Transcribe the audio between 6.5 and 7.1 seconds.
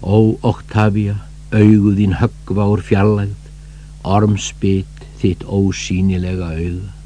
auga.